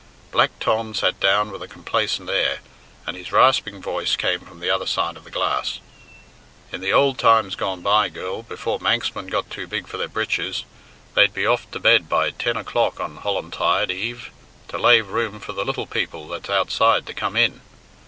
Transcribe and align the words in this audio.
Black 0.31 0.57
Tom 0.59 0.95
sat 0.95 1.19
down 1.19 1.51
with 1.51 1.61
a 1.61 1.67
complacent 1.67 2.27
air, 2.27 2.61
and 3.05 3.15
his 3.15 3.31
rasping 3.31 3.79
voice 3.83 4.15
came 4.15 4.39
from 4.39 4.59
the 4.59 4.67
other 4.71 4.87
side 4.87 5.15
of 5.15 5.25
the 5.25 5.29
glass. 5.29 5.79
"In 6.71 6.81
the 6.81 6.91
ould 6.91 7.19
times 7.19 7.53
gone 7.53 7.81
by, 7.81 8.09
girl, 8.09 8.41
before 8.41 8.79
Manxmen 8.79 9.27
got 9.27 9.51
too 9.51 9.67
big 9.67 9.85
for 9.85 9.97
their 9.97 10.07
breeches, 10.07 10.65
they'd 11.13 11.35
be 11.35 11.45
off 11.45 11.69
to 11.69 11.79
bed 11.79 12.09
by 12.09 12.31
ten 12.31 12.57
o'clock 12.57 12.99
on 12.99 13.17
Hollantide 13.17 13.91
Eve 13.91 14.31
to 14.69 14.79
lave 14.79 15.09
room 15.09 15.39
for 15.39 15.53
the 15.53 15.63
little 15.63 15.85
people 15.85 16.27
that's 16.27 16.49
outside 16.49 17.05
to 17.05 17.13
come 17.13 17.35
in. 17.35 17.61